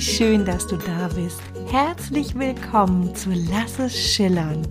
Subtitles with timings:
[0.00, 1.42] Wie schön, dass du da bist.
[1.70, 4.66] Herzlich willkommen zu Lass es schillern,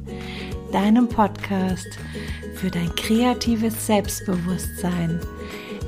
[0.71, 1.86] deinem Podcast
[2.55, 5.19] für dein kreatives Selbstbewusstsein,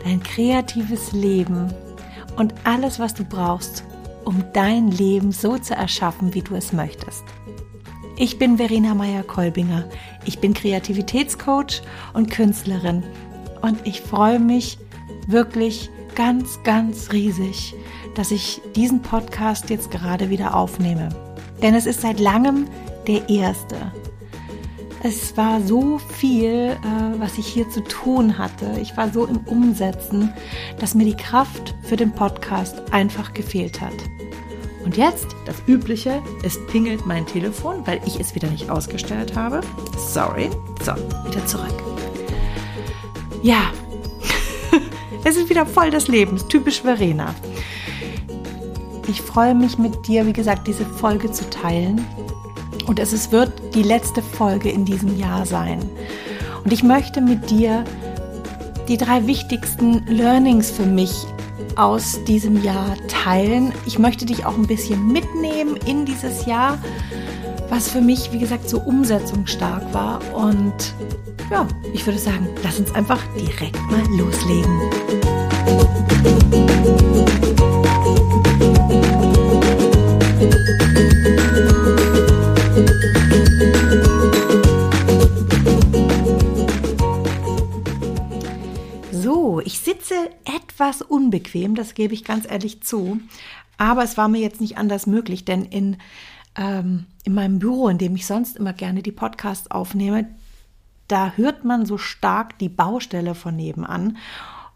[0.04, 1.73] dein kreatives Leben
[2.38, 3.84] und alles, was du brauchst,
[4.25, 7.23] um dein Leben so zu erschaffen, wie du es möchtest.
[8.17, 9.89] Ich bin Verena Meyer-Kolbinger.
[10.23, 11.81] Ich bin Kreativitätscoach
[12.13, 13.02] und Künstlerin
[13.63, 14.77] und ich freue mich
[15.27, 17.73] wirklich ganz, ganz riesig,
[18.15, 21.09] dass ich diesen Podcast jetzt gerade wieder aufnehme.
[21.61, 22.67] Denn es ist seit langem
[23.07, 23.77] der erste.
[25.03, 28.79] Es war so viel, äh, was ich hier zu tun hatte.
[28.79, 30.31] Ich war so im Umsetzen,
[30.79, 33.95] dass mir die Kraft für den Podcast einfach gefehlt hat.
[34.85, 39.62] Und jetzt das Übliche, es pingelt mein Telefon, weil ich es wieder nicht ausgestellt habe.
[39.98, 40.49] Sorry.
[40.84, 40.93] So,
[41.27, 41.84] wieder zurück.
[43.43, 43.71] Ja,
[45.23, 47.34] es ist wieder voll des Lebens, typisch Verena.
[49.12, 52.05] Ich freue mich mit dir, wie gesagt, diese Folge zu teilen.
[52.87, 55.81] Und es ist, wird die letzte Folge in diesem Jahr sein.
[56.63, 57.84] Und ich möchte mit dir
[58.87, 61.12] die drei wichtigsten Learnings für mich
[61.76, 63.73] aus diesem Jahr teilen.
[63.85, 66.78] Ich möchte dich auch ein bisschen mitnehmen in dieses Jahr,
[67.69, 70.22] was für mich, wie gesagt, so umsetzungsstark war.
[70.34, 70.94] Und
[71.51, 74.79] ja, ich würde sagen, lass uns einfach direkt mal loslegen.
[91.31, 93.19] Unbequem, das gebe ich ganz ehrlich zu.
[93.78, 95.97] Aber es war mir jetzt nicht anders möglich, denn in,
[96.56, 100.28] ähm, in meinem Büro, in dem ich sonst immer gerne die Podcasts aufnehme,
[101.07, 104.18] da hört man so stark die Baustelle von nebenan.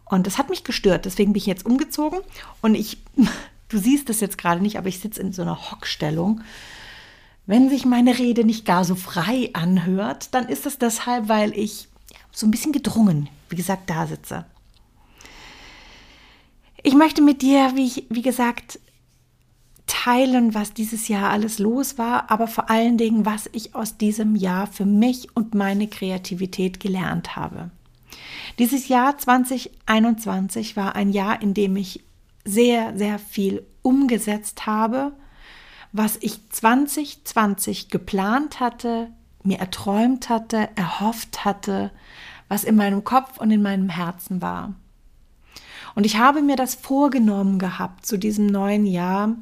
[0.04, 1.04] Und das hat mich gestört.
[1.04, 2.20] Deswegen bin ich jetzt umgezogen
[2.62, 2.98] und ich,
[3.68, 6.40] du siehst es jetzt gerade nicht, aber ich sitze in so einer Hockstellung.
[7.46, 11.88] Wenn sich meine Rede nicht gar so frei anhört, dann ist es deshalb, weil ich
[12.32, 14.46] so ein bisschen gedrungen, wie gesagt, da sitze.
[16.86, 18.78] Ich möchte mit dir, wie, ich, wie gesagt,
[19.88, 24.36] teilen, was dieses Jahr alles los war, aber vor allen Dingen, was ich aus diesem
[24.36, 27.72] Jahr für mich und meine Kreativität gelernt habe.
[28.60, 32.04] Dieses Jahr 2021 war ein Jahr, in dem ich
[32.44, 35.10] sehr, sehr viel umgesetzt habe,
[35.90, 39.10] was ich 2020 geplant hatte,
[39.42, 41.90] mir erträumt hatte, erhofft hatte,
[42.46, 44.76] was in meinem Kopf und in meinem Herzen war.
[45.96, 49.34] Und ich habe mir das vorgenommen gehabt, zu diesem neuen Jahr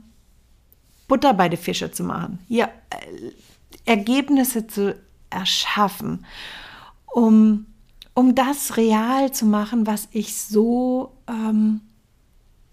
[1.09, 4.97] Butter bei den Fische zu machen, hier äh, Ergebnisse zu
[5.31, 6.25] erschaffen,
[7.13, 7.67] um,
[8.15, 11.81] um das real zu machen, was ich so, ähm,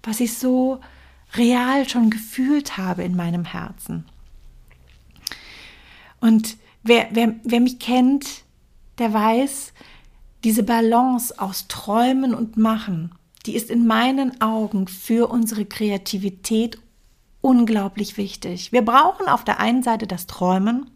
[0.04, 0.80] was ich so
[1.34, 4.06] real schon gefühlt habe in meinem Herzen.
[6.20, 8.44] Und wer, wer, wer mich kennt,
[9.00, 9.74] der weiß,
[10.44, 13.12] diese Balance aus Träumen und Machen,
[13.46, 16.80] die ist in meinen Augen für unsere Kreativität
[17.42, 18.72] unglaublich wichtig.
[18.72, 20.90] Wir brauchen auf der einen Seite das Träumen.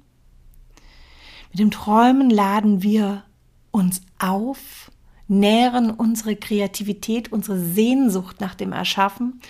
[1.52, 3.24] Mit dem Träumen laden wir
[3.72, 4.92] uns auf,
[5.28, 9.42] nähren unsere Kreativität, unsere Sehnsucht nach dem Erschaffen.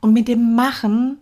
[0.00, 1.18] Und mit dem Machen,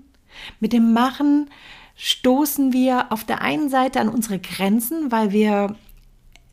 [0.61, 1.51] mit dem Machen
[1.97, 5.75] stoßen wir auf der einen Seite an unsere Grenzen, weil wir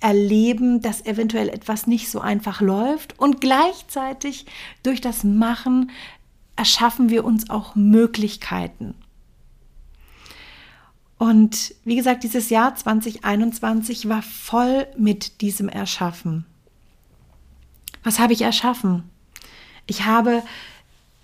[0.03, 4.45] erleben, dass eventuell etwas nicht so einfach läuft und gleichzeitig
[4.83, 5.91] durch das Machen
[6.57, 8.95] erschaffen wir uns auch Möglichkeiten.
[11.17, 16.45] Und wie gesagt, dieses Jahr 2021 war voll mit diesem Erschaffen.
[18.03, 19.09] Was habe ich erschaffen?
[19.87, 20.43] Ich habe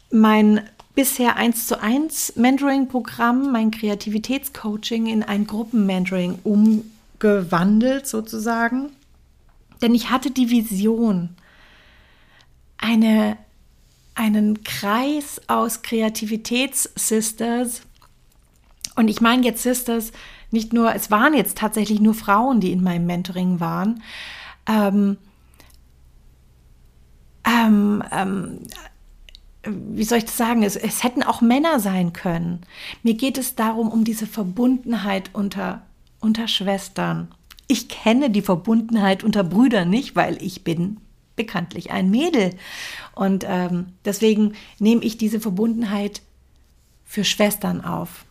[0.10, 0.62] mein
[0.96, 6.40] bisher 1 zu 1 Mentoring-Programm, mein Kreativitätscoaching in ein Gruppen-Mentoring
[7.20, 8.92] umgewandelt sozusagen.
[9.82, 11.36] Denn ich hatte die Vision,
[12.78, 13.38] eine
[14.16, 17.84] einen Kreis aus Kreativitäts-Sisters.
[18.96, 20.12] Und ich meine jetzt Sisters
[20.52, 24.04] nicht nur, es waren jetzt tatsächlich nur Frauen, die in meinem Mentoring waren.
[24.68, 25.16] Ähm,
[27.46, 28.60] ähm, ähm,
[29.64, 30.64] wie soll ich das sagen?
[30.64, 32.66] Es, es hätten auch Männer sein können.
[33.04, 35.84] Mir geht es darum, um diese Verbundenheit unter,
[36.20, 37.30] unter Schwestern.
[37.68, 40.98] Ich kenne die Verbundenheit unter Brüdern nicht, weil ich bin
[41.36, 42.56] bekanntlich ein Mädel.
[43.16, 46.22] Und ähm, deswegen nehme ich diese Verbundenheit
[47.06, 48.26] für Schwestern auf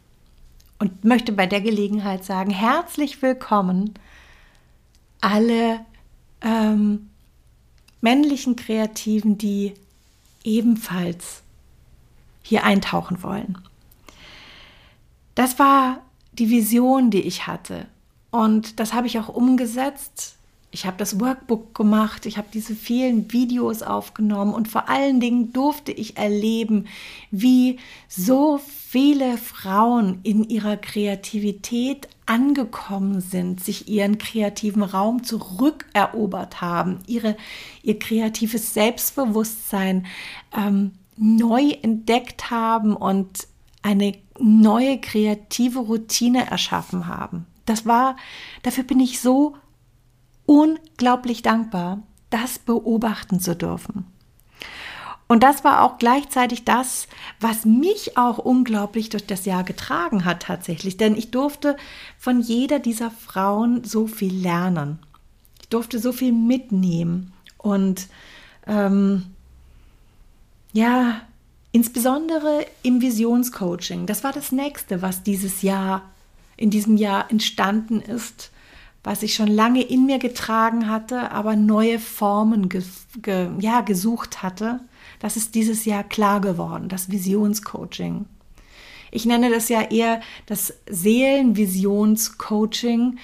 [0.79, 3.95] und möchte bei der Gelegenheit sagen, herzlich willkommen
[5.21, 5.81] alle
[6.43, 7.11] ähm,
[8.01, 9.75] männlichen Kreativen, die
[10.45, 11.43] ebenfalls
[12.43, 13.59] hier eintauchen wollen.
[15.35, 16.03] Das war
[16.39, 17.87] die Vision, die ich hatte.
[18.31, 20.37] Und das habe ich auch umgesetzt.
[20.71, 25.51] Ich habe das Workbook gemacht, ich habe diese vielen Videos aufgenommen und vor allen Dingen
[25.55, 26.87] durfte ich erleben,
[27.31, 36.99] wie so viele Frauen in ihrer Kreativität angekommen sind, sich ihren kreativen Raum zurückerobert haben,
[37.07, 37.39] ihre,
[37.83, 40.05] ihr kreatives Selbstbewusstsein
[40.55, 43.49] ähm, neu entdeckt haben und
[43.83, 47.47] eine neue kreative Routine erschaffen haben.
[47.67, 48.17] Das war,
[48.63, 49.57] dafür bin ich so
[50.47, 54.07] unglaublich dankbar, das beobachten zu dürfen.
[55.29, 57.07] Und das war auch gleichzeitig das,
[57.39, 60.97] was mich auch unglaublich durch das Jahr getragen hat tatsächlich.
[60.97, 61.77] Denn ich durfte
[62.17, 64.99] von jeder dieser Frauen so viel lernen.
[65.61, 67.35] Ich durfte so viel mitnehmen.
[67.59, 68.09] Und
[68.67, 69.27] ähm,
[70.73, 71.21] ja,
[71.79, 74.07] insbesondere im Visionscoaching.
[74.07, 76.03] Das war das nächste, was dieses Jahr,
[76.57, 78.51] in diesem Jahr entstanden ist
[79.05, 82.83] was ich schon lange in mir getragen hatte, aber neue Formen ge,
[83.23, 84.81] ge, ja, gesucht hatte,
[85.19, 88.27] das ist dieses Jahr klar geworden, das Visionscoaching.
[89.11, 93.19] Ich nenne das ja eher das Seelenvisionscoaching,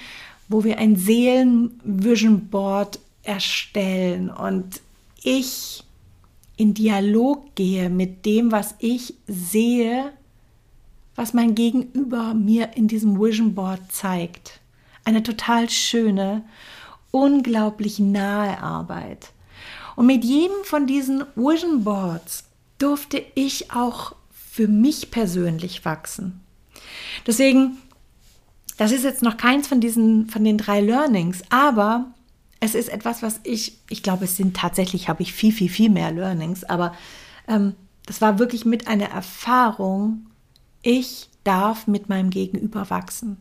[0.47, 4.81] wo wir ein Seelenvision Board erstellen und
[5.21, 5.84] ich
[6.57, 10.11] in Dialog gehe mit dem, was ich sehe,
[11.15, 14.59] was mein Gegenüber mir in diesem Vision Board zeigt
[15.05, 16.43] eine total schöne,
[17.11, 19.31] unglaublich nahe Arbeit.
[19.95, 22.43] Und mit jedem von diesen Vision Boards
[22.77, 26.41] durfte ich auch für mich persönlich wachsen.
[27.25, 27.77] Deswegen,
[28.77, 32.07] das ist jetzt noch keins von diesen, von den drei Learnings, aber
[32.65, 35.89] es ist etwas, was ich, ich glaube, es sind tatsächlich, habe ich viel, viel, viel
[35.89, 36.93] mehr Learnings, aber
[37.47, 37.75] ähm,
[38.05, 40.25] das war wirklich mit einer Erfahrung,
[40.81, 43.37] ich darf mit meinem Gegenüber wachsen.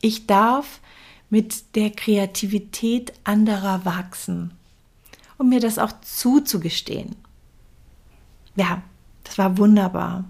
[0.00, 0.80] Ich darf
[1.28, 4.52] mit der Kreativität anderer wachsen
[5.36, 7.16] und mir das auch zuzugestehen.
[8.56, 8.82] Ja,
[9.24, 10.24] das war wunderbar.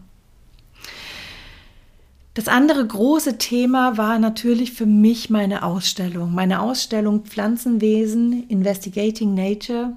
[2.35, 9.97] Das andere große Thema war natürlich für mich meine Ausstellung, meine Ausstellung Pflanzenwesen, Investigating Nature.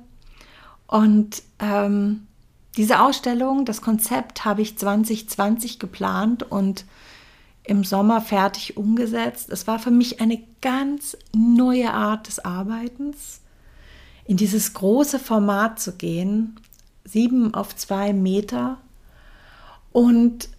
[0.87, 2.25] Und ähm,
[2.75, 6.85] diese Ausstellung, das Konzept habe ich 2020 geplant und
[7.63, 9.49] im Sommer fertig umgesetzt.
[9.51, 13.41] Es war für mich eine ganz neue Art des Arbeitens,
[14.25, 16.59] in dieses große Format zu gehen,
[17.05, 18.79] sieben auf zwei Meter
[19.91, 20.49] und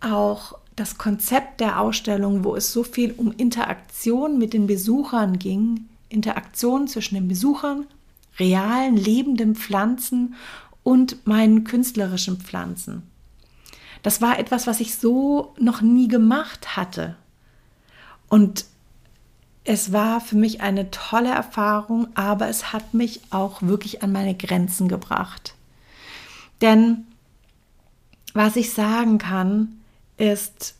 [0.00, 5.86] auch das Konzept der Ausstellung, wo es so viel um Interaktion mit den Besuchern ging,
[6.08, 7.86] Interaktion zwischen den Besuchern,
[8.38, 10.34] realen, lebenden Pflanzen
[10.82, 13.02] und meinen künstlerischen Pflanzen.
[14.02, 17.16] Das war etwas, was ich so noch nie gemacht hatte.
[18.28, 18.66] Und
[19.64, 24.34] es war für mich eine tolle Erfahrung, aber es hat mich auch wirklich an meine
[24.34, 25.54] Grenzen gebracht.
[26.60, 27.06] Denn
[28.34, 29.80] was ich sagen kann,
[30.16, 30.74] ist,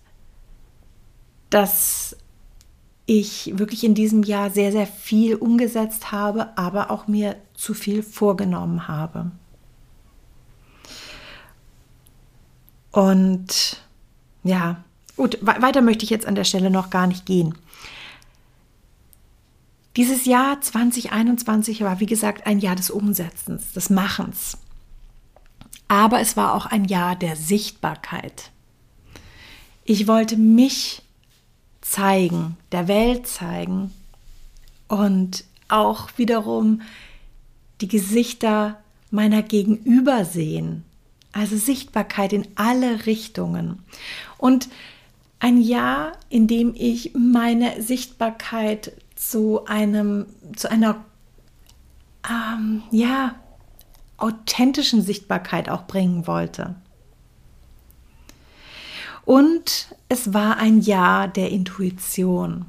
[1.51, 2.17] dass
[3.07, 8.03] ich wirklich in diesem Jahr sehr, sehr viel umgesetzt habe, aber auch mir zu viel
[8.03, 9.31] vorgenommen habe.
[12.91, 13.83] Und
[14.43, 14.85] ja,
[15.17, 17.55] gut, weiter möchte ich jetzt an der Stelle noch gar nicht gehen.
[19.97, 24.59] Dieses Jahr 2021 war, wie gesagt, ein Jahr des Umsetzens, des Machens.
[25.87, 28.51] Aber es war auch ein Jahr der Sichtbarkeit.
[29.85, 31.03] Ich wollte mich
[31.83, 33.93] zeigen, der Welt zeigen
[34.89, 36.81] und auch wiederum
[37.83, 38.79] die Gesichter
[39.11, 40.85] meiner Gegenüber sehen,
[41.33, 43.83] also Sichtbarkeit in alle Richtungen.
[44.39, 44.69] Und
[45.39, 50.27] ein Jahr, in dem ich meine Sichtbarkeit zu einem,
[50.57, 51.05] zu einer,
[52.29, 53.35] ähm, ja,
[54.17, 56.77] authentischen Sichtbarkeit auch bringen wollte.
[59.25, 62.67] Und es war ein Jahr der Intuition.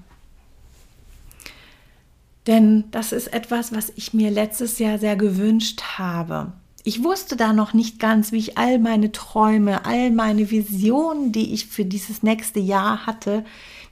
[2.47, 6.53] Denn das ist etwas, was ich mir letztes Jahr sehr gewünscht habe.
[6.83, 11.53] Ich wusste da noch nicht ganz, wie ich all meine Träume, all meine Visionen, die
[11.53, 13.43] ich für dieses nächste Jahr hatte,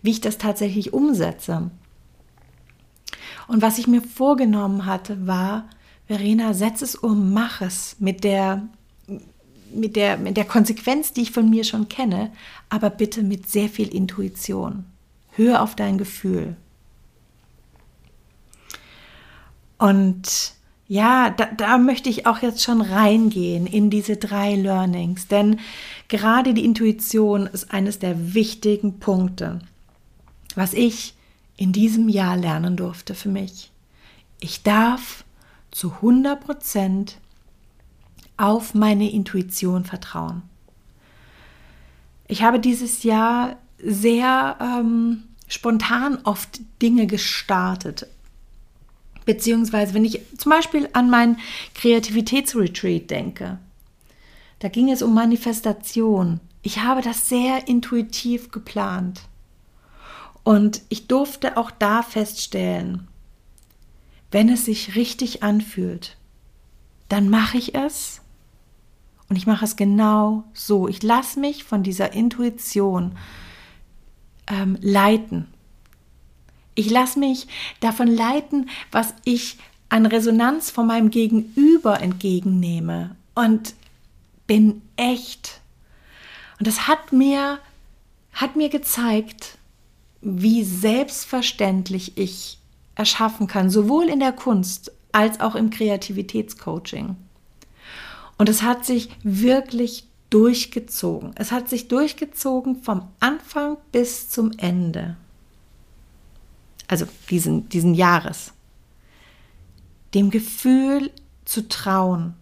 [0.04, 1.72] wie ich das tatsächlich umsetze.
[3.48, 5.68] Und was ich mir vorgenommen hatte, war,
[6.06, 8.68] Verena, setz es um, mach es mit der,
[9.76, 12.32] mit der, mit der Konsequenz, die ich von mir schon kenne,
[12.70, 14.86] aber bitte mit sehr viel Intuition.
[15.32, 16.56] Hör auf dein Gefühl.
[19.78, 20.54] Und
[20.88, 25.60] ja, da, da möchte ich auch jetzt schon reingehen in diese drei Learnings, denn
[26.08, 29.60] gerade die Intuition ist eines der wichtigen Punkte,
[30.56, 31.16] was ich
[31.58, 33.72] in diesem Jahr lernen durfte für mich.
[34.40, 35.24] Ich darf
[35.72, 37.18] zu 100 Prozent
[38.38, 40.42] auf meine Intuition vertrauen.
[42.28, 48.08] Ich habe dieses Jahr sehr ähm, spontan oft Dinge gestartet.
[49.26, 51.38] Beziehungsweise, wenn ich zum Beispiel an mein
[51.76, 53.60] Kreativitätsretreat denke,
[54.60, 56.40] da ging es um Manifestation.
[56.62, 59.22] Ich habe das sehr intuitiv geplant.
[60.44, 63.08] Und ich durfte auch da feststellen,
[64.32, 66.18] wenn es sich richtig anfühlt,
[67.08, 68.23] dann mache ich es
[69.30, 70.88] und ich mache es genau so.
[70.88, 73.16] Ich lasse mich von dieser Intuition
[74.48, 75.48] ähm, leiten.
[76.76, 77.48] Ich lasse mich
[77.80, 79.58] davon leiten, was ich
[79.90, 83.76] an Resonanz von meinem Gegenüber entgegennehme und
[84.48, 85.62] bin echt.
[86.58, 87.60] Und das hat mir,
[88.34, 89.58] hat mir gezeigt,
[90.22, 92.58] wie selbstverständlich ich
[92.96, 97.16] erschaffen kann, sowohl in der Kunst als auch im Kreativitätscoaching.
[98.44, 101.32] Und es hat sich wirklich durchgezogen.
[101.36, 105.16] Es hat sich durchgezogen vom Anfang bis zum Ende.
[106.90, 108.52] Also diesen, diesen Jahres.
[110.14, 111.10] Dem Gefühl
[111.46, 112.34] zu trauen,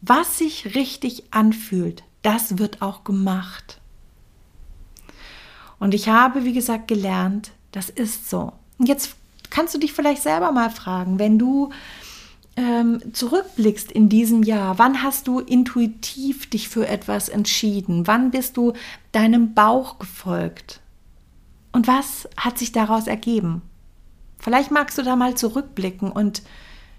[0.00, 3.78] was sich richtig anfühlt, das wird auch gemacht.
[5.78, 8.54] Und ich habe, wie gesagt, gelernt, das ist so.
[8.78, 9.16] Und jetzt
[9.50, 11.70] kannst du dich vielleicht selber mal fragen, wenn du
[12.56, 18.06] ähm, zurückblickst in diesem Jahr, wann hast du intuitiv dich für etwas entschieden?
[18.06, 18.74] Wann bist du
[19.12, 20.80] deinem Bauch gefolgt?
[21.72, 23.62] Und was hat sich daraus ergeben?
[24.38, 26.42] Vielleicht magst du da mal zurückblicken und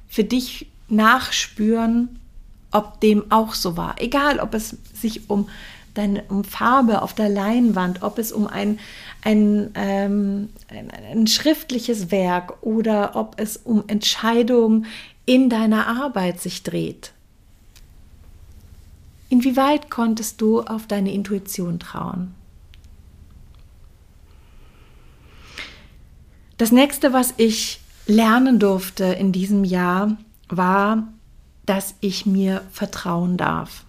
[0.07, 2.19] für dich nachspüren,
[2.71, 3.95] ob dem auch so war.
[3.99, 5.49] Egal, ob es sich um
[5.93, 8.79] deine um Farbe auf der Leinwand, ob es um ein,
[9.21, 14.87] ein, ähm, ein, ein schriftliches Werk oder ob es um Entscheidungen
[15.25, 17.13] in deiner Arbeit sich dreht.
[19.29, 22.35] Inwieweit konntest du auf deine Intuition trauen?
[26.57, 30.17] Das nächste, was ich lernen durfte in diesem Jahr,
[30.49, 31.07] war,
[31.65, 33.85] dass ich mir vertrauen darf.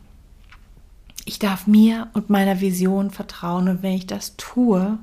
[1.25, 4.99] Ich darf mir und meiner Vision vertrauen und wenn ich das tue,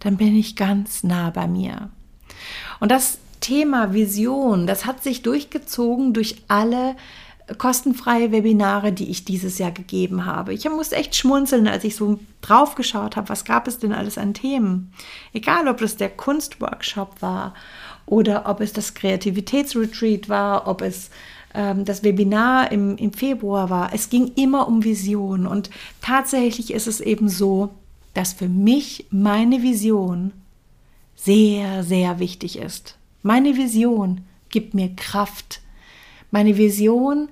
[0.00, 1.90] dann bin ich ganz nah bei mir.
[2.80, 6.96] Und das Thema Vision, das hat sich durchgezogen durch alle
[7.58, 10.52] kostenfreie Webinare, die ich dieses Jahr gegeben habe.
[10.52, 14.18] Ich musste echt schmunzeln, als ich so drauf geschaut habe, was gab es denn alles
[14.18, 14.92] an Themen.
[15.32, 17.54] Egal, ob es der Kunstworkshop war
[18.04, 21.10] oder ob es das Kreativitätsretreat war, ob es
[21.54, 23.92] ähm, das Webinar im, im Februar war.
[23.92, 25.70] Es ging immer um Vision und
[26.02, 27.70] tatsächlich ist es eben so,
[28.12, 30.32] dass für mich meine Vision
[31.14, 32.96] sehr, sehr wichtig ist.
[33.26, 35.60] Meine Vision gibt mir Kraft.
[36.30, 37.28] Meine Vision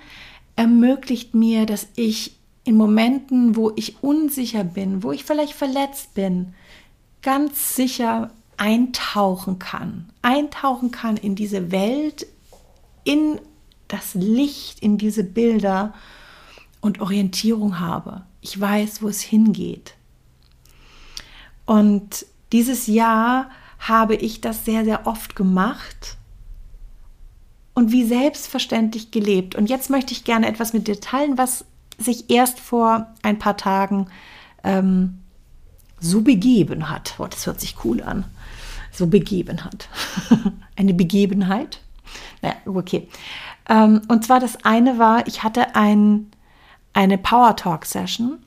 [0.57, 2.35] ermöglicht mir, dass ich
[2.65, 6.53] in Momenten, wo ich unsicher bin, wo ich vielleicht verletzt bin,
[7.23, 10.11] ganz sicher eintauchen kann.
[10.21, 12.27] Eintauchen kann in diese Welt,
[13.05, 13.39] in
[13.87, 15.95] das Licht in diese Bilder
[16.81, 18.23] und Orientierung habe.
[18.41, 19.95] Ich weiß, wo es hingeht.
[21.67, 23.49] Und dieses Jahr
[23.89, 26.17] habe ich das sehr, sehr oft gemacht
[27.75, 29.55] und wie selbstverständlich gelebt.
[29.55, 31.65] Und jetzt möchte ich gerne etwas mit dir teilen, was
[31.99, 34.07] sich erst vor ein paar Tagen
[34.63, 35.21] ähm,
[36.01, 37.15] so begeben hat.
[37.19, 38.25] Oh, das hört sich cool an.
[38.91, 39.89] So begeben hat.
[40.77, 41.81] Eine Begebenheit.
[42.43, 43.09] Naja, okay.
[43.69, 46.31] Ähm, und zwar das eine war, ich hatte ein,
[46.93, 48.39] eine Power Talk Session.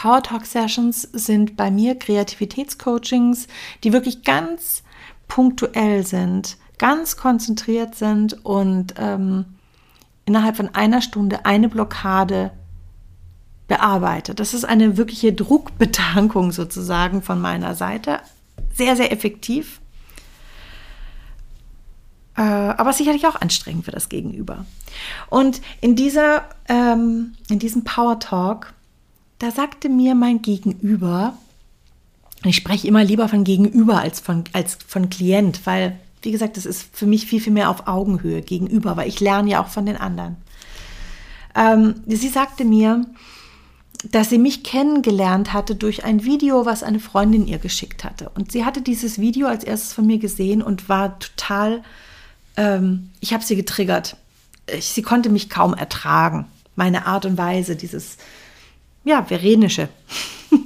[0.00, 3.48] Power Talk Sessions sind bei mir Kreativitätscoachings,
[3.84, 4.82] die wirklich ganz
[5.28, 9.44] punktuell sind, ganz konzentriert sind und ähm,
[10.24, 12.50] innerhalb von einer Stunde eine Blockade
[13.68, 14.40] bearbeitet.
[14.40, 18.20] Das ist eine wirkliche Druckbetankung sozusagen von meiner Seite.
[18.72, 19.82] Sehr, sehr effektiv
[22.36, 24.64] äh, aber sicherlich auch anstrengend für das Gegenüber.
[25.28, 28.72] Und in, dieser, ähm, in diesem Power Talk,
[29.40, 31.36] da sagte mir mein Gegenüber,
[32.44, 36.64] ich spreche immer lieber von Gegenüber als von, als von Klient, weil, wie gesagt, das
[36.64, 39.84] ist für mich viel, viel mehr auf Augenhöhe gegenüber, weil ich lerne ja auch von
[39.84, 40.36] den anderen.
[41.54, 43.04] Ähm, sie sagte mir,
[44.10, 48.30] dass sie mich kennengelernt hatte durch ein Video, was eine Freundin ihr geschickt hatte.
[48.30, 51.82] Und sie hatte dieses Video als erstes von mir gesehen und war total
[52.56, 54.16] ähm, ich habe sie getriggert.
[54.66, 56.46] Ich, sie konnte mich kaum ertragen.
[56.76, 58.16] Meine Art und Weise, dieses,
[59.04, 59.88] ja, Verenische.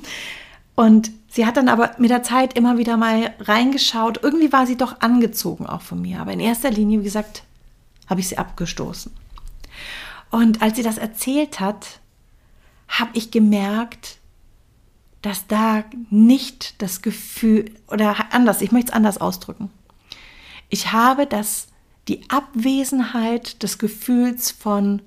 [0.75, 4.21] und sie hat dann aber mit der Zeit immer wieder mal reingeschaut.
[4.23, 6.21] Irgendwie war sie doch angezogen auch von mir.
[6.21, 7.45] Aber in erster Linie, wie gesagt,
[8.09, 9.13] habe ich sie abgestoßen.
[10.31, 12.01] Und als sie das erzählt hat,
[12.89, 14.19] habe ich gemerkt,
[15.23, 19.71] dass da nicht das Gefühl, oder anders, ich möchte es anders ausdrücken.
[20.69, 21.69] Ich habe das,
[22.09, 25.01] die Abwesenheit des Gefühls von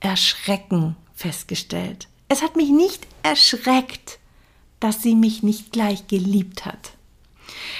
[0.00, 2.08] Erschrecken festgestellt.
[2.28, 4.18] Es hat mich nicht erschreckt,
[4.80, 6.92] dass sie mich nicht gleich geliebt hat.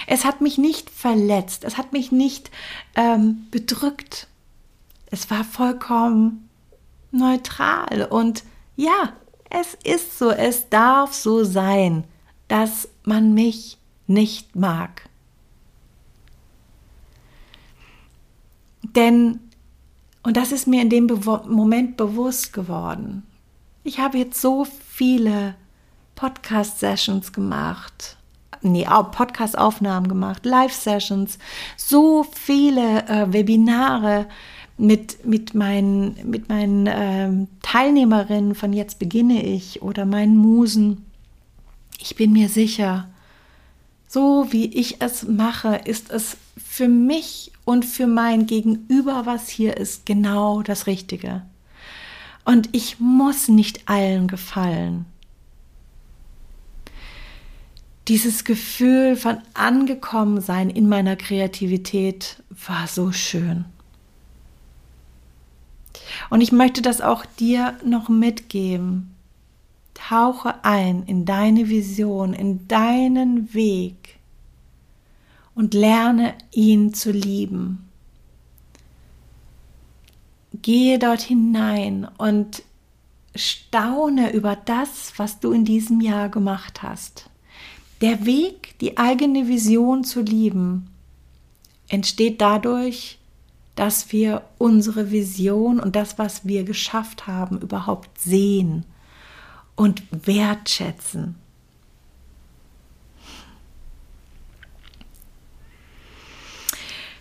[0.06, 2.50] Es hat mich nicht verletzt, es hat mich nicht
[2.94, 4.28] ähm, bedrückt.
[5.10, 6.48] Es war vollkommen
[7.10, 8.44] neutral und
[8.76, 9.12] ja,
[9.50, 12.04] es ist so, es darf so sein,
[12.48, 15.08] dass man mich nicht mag.
[18.82, 19.40] Denn,
[20.22, 23.26] und das ist mir in dem Be Moment bewusst geworden,
[23.86, 25.54] ich habe jetzt so viele
[26.16, 28.16] Podcast-Sessions gemacht,
[28.62, 31.38] nee, Podcast-Aufnahmen gemacht, Live-Sessions,
[31.76, 34.26] so viele äh, Webinare
[34.76, 41.06] mit, mit meinen, mit meinen ähm, Teilnehmerinnen von Jetzt beginne ich oder meinen Musen.
[42.00, 43.08] Ich bin mir sicher,
[44.08, 49.76] so wie ich es mache, ist es für mich und für mein Gegenüber, was hier
[49.76, 51.42] ist, genau das Richtige.
[52.46, 55.04] Und ich muss nicht allen gefallen.
[58.06, 63.64] Dieses Gefühl von angekommen sein in meiner Kreativität war so schön.
[66.30, 69.16] Und ich möchte das auch dir noch mitgeben.
[69.94, 74.20] Tauche ein in deine Vision, in deinen Weg
[75.56, 77.85] und lerne ihn zu lieben.
[80.62, 82.62] Gehe dort hinein und
[83.34, 87.30] staune über das, was du in diesem Jahr gemacht hast.
[88.00, 90.90] Der Weg, die eigene Vision zu lieben,
[91.88, 93.18] entsteht dadurch,
[93.74, 98.84] dass wir unsere Vision und das, was wir geschafft haben, überhaupt sehen
[99.76, 101.36] und wertschätzen.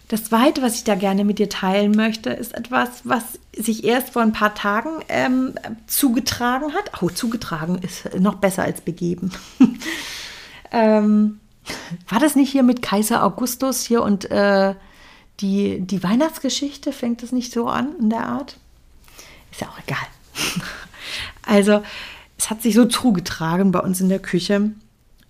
[0.08, 3.24] Das Zweite, was ich da gerne mit dir teilen möchte, ist etwas, was
[3.58, 5.56] sich erst vor ein paar Tagen ähm,
[5.88, 7.02] zugetragen hat.
[7.02, 9.32] Oh, zugetragen ist noch besser als begeben.
[10.72, 11.40] ähm,
[12.08, 14.76] war das nicht hier mit Kaiser Augustus hier und äh,
[15.40, 18.58] die, die Weihnachtsgeschichte fängt es nicht so an in der Art.
[19.52, 20.06] Ist ja auch egal.
[21.48, 21.84] Also,
[22.40, 24.72] es hat sich so zugetragen bei uns in der Küche.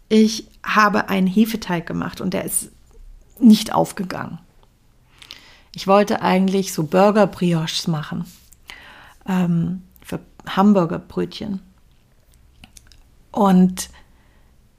[0.07, 2.69] Ich habe einen Hefeteig gemacht und der ist
[3.37, 4.39] nicht aufgegangen.
[5.75, 8.25] Ich wollte eigentlich so Burger-Brioches machen.
[9.27, 11.59] Ähm, für Hamburgerbrötchen.
[13.31, 13.89] Und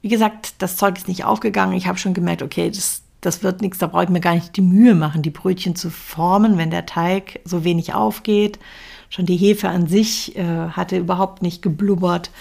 [0.01, 1.75] wie gesagt, das Zeug ist nicht aufgegangen.
[1.75, 4.57] Ich habe schon gemerkt, okay, das, das wird nichts, da brauche ich mir gar nicht
[4.57, 8.57] die Mühe machen, die Brötchen zu formen, wenn der Teig so wenig aufgeht.
[9.09, 12.31] Schon die Hefe an sich äh, hatte überhaupt nicht geblubbert.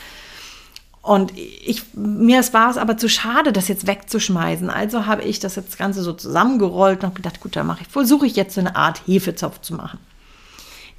[1.06, 4.68] Und ich, mir war es aber zu schade, das jetzt wegzuschmeißen.
[4.68, 8.26] Also habe ich das jetzt Ganze so zusammengerollt und gedacht, gut, dann mache ich, versuche
[8.26, 10.00] ich jetzt so eine Art Hefezopf zu machen.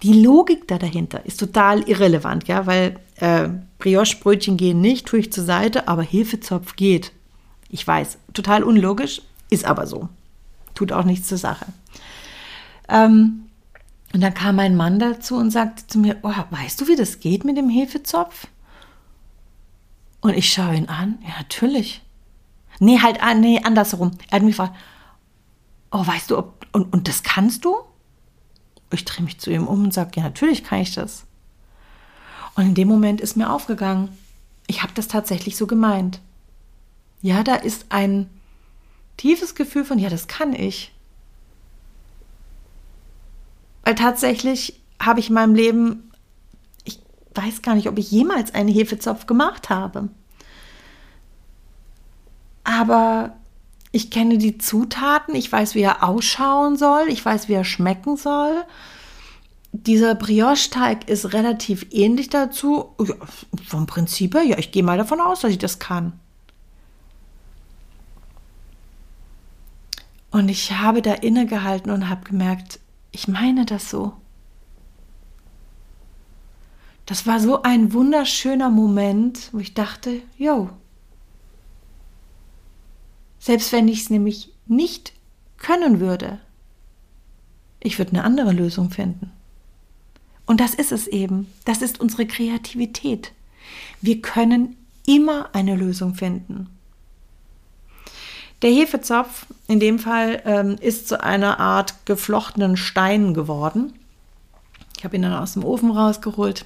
[0.04, 5.34] Die Logik da dahinter ist total irrelevant, ja, weil äh, Brioche-Brötchen gehen nicht, tue ich
[5.34, 7.12] zur Seite, aber Hefezopf geht.
[7.68, 10.08] Ich weiß, total unlogisch, ist aber so.
[10.74, 11.66] Tut auch nichts zur Sache.
[12.88, 13.48] Ähm,
[14.14, 17.20] und dann kam mein Mann dazu und sagte zu mir, oh, weißt du, wie das
[17.20, 18.48] geht mit dem Hefezopf?
[20.22, 22.02] Und ich schaue ihn an, ja, natürlich.
[22.80, 24.12] Nee, halt, ah, nee, andersherum.
[24.30, 24.76] Er hat mich gefragt,
[25.92, 27.76] oh, weißt du, ob, und, und das kannst du?
[28.92, 31.26] Ich drehe mich zu ihm um und sage, ja, natürlich kann ich das.
[32.56, 34.10] Und in dem Moment ist mir aufgegangen,
[34.68, 36.20] ich habe das tatsächlich so gemeint.
[37.22, 38.30] Ja, da ist ein
[39.18, 40.94] tiefes Gefühl von, ja, das kann ich.
[43.84, 46.07] Weil tatsächlich habe ich in meinem Leben,
[47.38, 50.10] weiß gar nicht, ob ich jemals einen Hefezopf gemacht habe.
[52.64, 53.38] Aber
[53.92, 58.18] ich kenne die Zutaten, ich weiß, wie er ausschauen soll, ich weiß, wie er schmecken
[58.18, 58.66] soll.
[59.72, 62.96] Dieser Brioche-Teig ist relativ ähnlich dazu.
[63.00, 63.16] Ja,
[63.68, 66.20] vom Prinzip her, ja, ich gehe mal davon aus, dass ich das kann.
[70.32, 72.80] Und ich habe da innegehalten und habe gemerkt,
[73.12, 74.14] ich meine das so.
[77.08, 80.70] Das war so ein wunderschöner Moment, wo ich dachte, yo,
[83.40, 85.14] selbst wenn ich es nämlich nicht
[85.58, 86.40] können würde,
[87.80, 89.32] ich würde eine andere Lösung finden.
[90.46, 91.48] Und das ist es eben.
[91.64, 93.32] Das ist unsere Kreativität.
[94.02, 96.70] Wir können immer eine Lösung finden.
[98.64, 103.94] Der Hefezopf in dem Fall ähm, ist zu einer Art geflochtenen Stein geworden.
[104.98, 106.66] Ich habe ihn dann aus dem Ofen rausgeholt.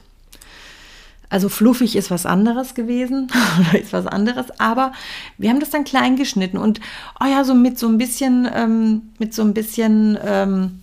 [1.32, 4.92] Also fluffig ist was anderes gewesen oder ist was anderes, aber
[5.38, 6.82] wir haben das dann klein geschnitten und
[7.22, 10.82] oh ja, so mit so ein bisschen, ähm, mit so ein bisschen ähm,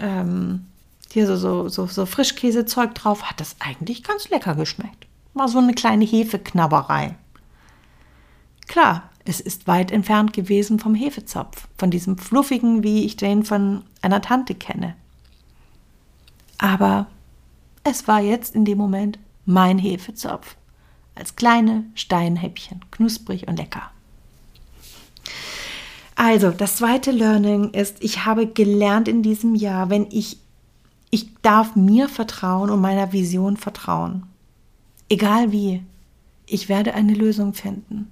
[0.00, 0.66] ähm,
[1.12, 5.06] hier so, so, so, so Frischkäsezeug drauf, hat das eigentlich ganz lecker geschmeckt.
[5.34, 7.14] War so eine kleine Hefeknabberei.
[8.66, 13.84] Klar, es ist weit entfernt gewesen vom Hefezopf, von diesem fluffigen, wie ich den von
[14.02, 14.96] einer Tante kenne.
[16.58, 17.06] Aber
[17.84, 20.56] es war jetzt in dem Moment mein Hefezopf.
[21.14, 23.90] Als kleine Steinhäppchen, knusprig und lecker.
[26.14, 30.38] Also, das zweite Learning ist, ich habe gelernt in diesem Jahr, wenn ich,
[31.10, 34.24] ich darf mir vertrauen und meiner Vision vertrauen.
[35.08, 35.82] Egal wie,
[36.46, 38.10] ich werde eine Lösung finden.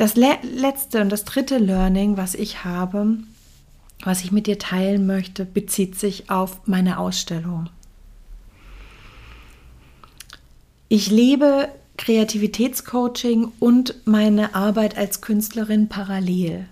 [0.00, 3.18] Das le letzte und das dritte Learning, was ich habe,
[4.02, 7.68] was ich mit dir teilen möchte, bezieht sich auf meine Ausstellung.
[10.88, 16.64] Ich lebe Kreativitätscoaching und meine Arbeit als Künstlerin parallel.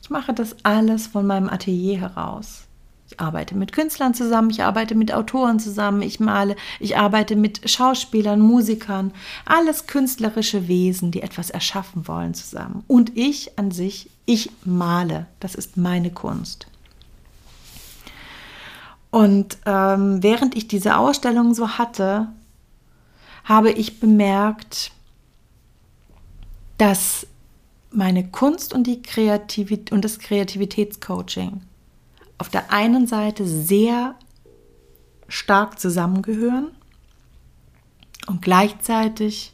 [0.00, 2.68] Ich mache das alles von meinem Atelier heraus.
[3.12, 7.68] Ich arbeite mit Künstlern zusammen, ich arbeite mit Autoren zusammen, ich male, ich arbeite mit
[7.68, 9.12] Schauspielern, Musikern,
[9.44, 12.84] alles künstlerische Wesen, die etwas erschaffen wollen zusammen.
[12.86, 16.66] Und ich an sich, ich male, das ist meine Kunst.
[19.10, 22.28] Und ähm, während ich diese Ausstellung so hatte,
[23.44, 24.90] habe ich bemerkt,
[26.78, 27.26] dass
[27.90, 31.60] meine Kunst und, die Kreativität und das Kreativitätscoaching
[32.38, 34.16] auf der einen Seite sehr
[35.28, 36.72] stark zusammengehören
[38.26, 39.52] und gleichzeitig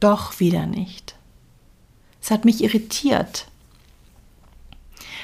[0.00, 1.16] doch wieder nicht.
[2.20, 3.48] Es hat mich irritiert.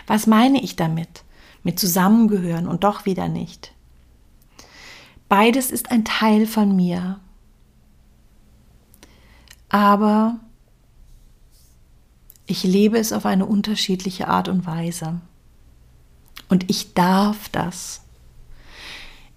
[0.07, 1.25] Was meine ich damit?
[1.63, 3.73] Mit zusammengehören und doch wieder nicht.
[5.29, 7.21] Beides ist ein Teil von mir.
[9.69, 10.39] Aber
[12.47, 15.21] ich lebe es auf eine unterschiedliche Art und Weise.
[16.53, 18.03] Und ich darf das.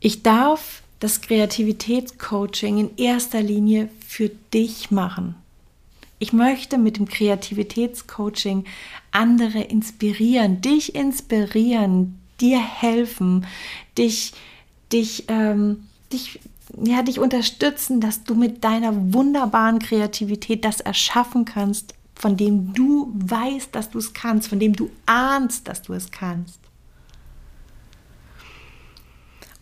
[0.01, 5.35] Ich darf das Kreativitätscoaching in erster Linie für dich machen.
[6.19, 8.65] Ich möchte mit dem Kreativitätscoaching
[9.11, 13.45] andere inspirieren, dich inspirieren, dir helfen,
[13.97, 14.33] dich,
[14.91, 16.41] dich, ähm, dich,
[16.83, 23.09] ja, dich unterstützen, dass du mit deiner wunderbaren Kreativität das erschaffen kannst, von dem du
[23.13, 26.64] weißt, dass du es kannst, von dem du ahnst, dass du es kannst.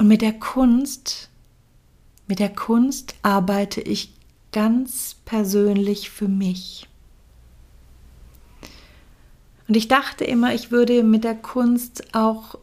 [0.04, 1.30] Und mit der Kunst,
[2.28, 4.12] mit der Kunst arbeite ich
[4.52, 6.90] ganz persönlich für mich.
[9.66, 12.56] Und ich dachte immer, ich würde mit der Kunst auch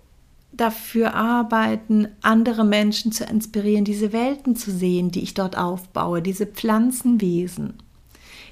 [0.53, 6.45] dafür arbeiten, andere Menschen zu inspirieren, diese Welten zu sehen, die ich dort aufbaue, diese
[6.45, 7.73] Pflanzenwesen.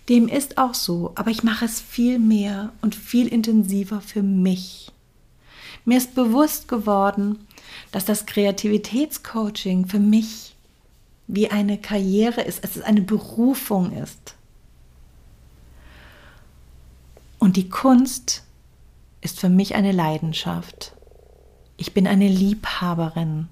[0.08, 4.90] Dem ist auch so, aber ich mache es viel mehr und viel intensiver für mich.
[5.84, 7.46] Mir ist bewusst geworden,
[7.92, 10.56] dass das Kreativitätscoaching für mich
[11.26, 14.34] wie eine Karriere ist, es ist eine Berufung ist.
[17.38, 18.44] Und die Kunst
[19.20, 20.94] ist für mich eine Leidenschaft.
[21.76, 23.48] Ich bin eine Liebhaberin.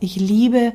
[0.00, 0.72] Ich liebe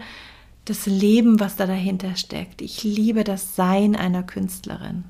[0.66, 2.62] das Leben, was da dahinter steckt.
[2.62, 5.04] Ich liebe das Sein einer Künstlerin.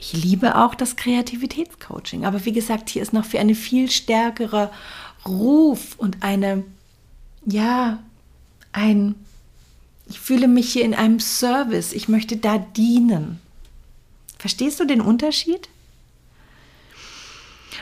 [0.00, 4.70] Ich liebe auch das Kreativitätscoaching, aber wie gesagt, hier ist noch für eine viel stärkere
[5.26, 6.64] Ruf und eine,
[7.44, 7.98] ja,
[8.72, 9.14] ein,
[10.08, 13.40] ich fühle mich hier in einem Service, ich möchte da dienen.
[14.38, 15.68] Verstehst du den Unterschied?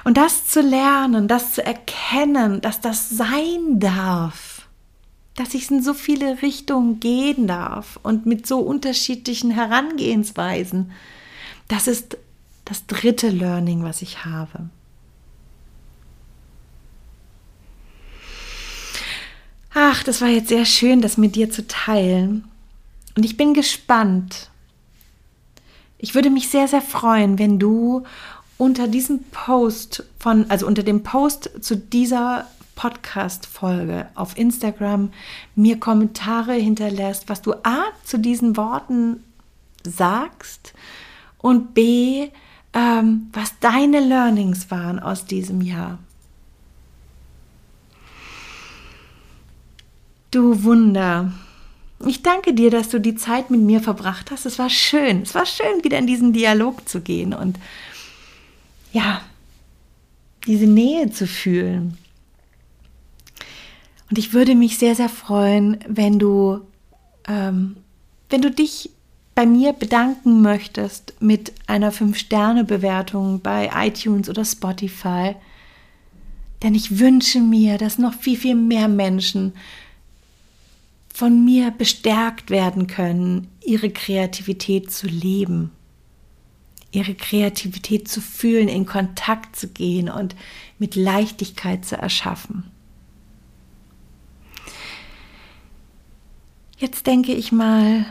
[0.02, 4.66] Und das zu lernen, das zu erkennen, dass das sein darf,
[5.36, 10.90] dass ich in so viele Richtungen gehen darf und mit so unterschiedlichen Herangehensweisen,
[11.68, 12.16] das ist
[12.64, 14.68] das dritte Learning, was ich habe.
[19.74, 22.48] Ach, das war jetzt sehr schön, das mit dir zu teilen.
[23.16, 24.50] Und ich bin gespannt.
[25.98, 28.04] Ich würde mich sehr, sehr freuen, wenn du
[28.56, 35.12] unter diesem Post von, also unter dem Post zu dieser Podcast-Folge auf Instagram
[35.54, 39.24] mir Kommentare hinterlässt, was du A zu diesen Worten
[39.84, 40.74] sagst
[41.38, 42.28] und B,
[42.74, 45.98] ähm, was deine Learnings waren aus diesem Jahr.
[50.30, 51.32] Du Wunder.
[52.06, 54.46] Ich danke dir, dass du die Zeit mit mir verbracht hast.
[54.46, 55.22] Es war schön.
[55.22, 57.58] Es war schön, wieder in diesen Dialog zu gehen und
[58.92, 59.22] ja,
[60.46, 61.98] diese Nähe zu fühlen.
[64.10, 66.60] Und ich würde mich sehr, sehr freuen, wenn du,
[67.26, 67.76] ähm,
[68.30, 68.90] wenn du dich
[69.38, 75.36] bei mir bedanken möchtest mit einer 5-Sterne-Bewertung bei iTunes oder Spotify.
[76.64, 79.52] Denn ich wünsche mir, dass noch viel, viel mehr Menschen
[81.14, 85.70] von mir bestärkt werden können, ihre Kreativität zu leben,
[86.90, 90.34] ihre Kreativität zu fühlen, in Kontakt zu gehen und
[90.80, 92.64] mit Leichtigkeit zu erschaffen.
[96.76, 98.04] Jetzt denke ich mal,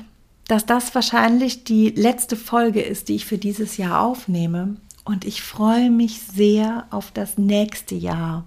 [0.48, 4.78] dass das wahrscheinlich die letzte Folge ist, die ich für dieses Jahr aufnehme.
[5.04, 8.46] Und ich freue mich sehr auf das nächste Jahr,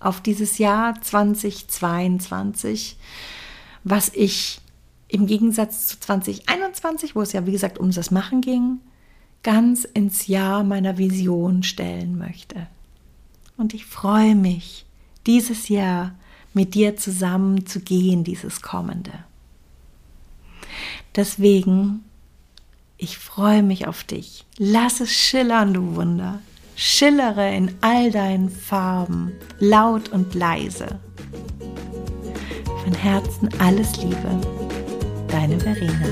[0.00, 2.96] auf dieses Jahr 2022,
[3.84, 4.60] was ich
[5.08, 8.80] im Gegensatz zu 2021, wo es ja wie gesagt um das Machen ging,
[9.42, 12.66] ganz ins Jahr meiner Vision stellen möchte.
[13.56, 14.84] Und ich freue mich,
[15.26, 16.14] dieses Jahr
[16.52, 19.12] mit dir zusammen zu gehen, dieses kommende.
[21.16, 22.04] Deswegen,
[22.96, 24.44] ich freue mich auf dich.
[24.58, 26.40] Lass es schillern, du Wunder.
[26.76, 31.00] Schillere in all deinen Farben, laut und leise.
[32.84, 34.40] Von Herzen alles Liebe,
[35.28, 36.06] deine Verena.